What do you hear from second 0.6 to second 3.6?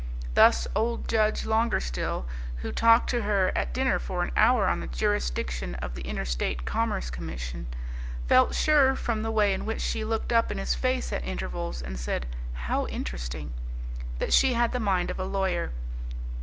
old Judge Longerstill, who talked to her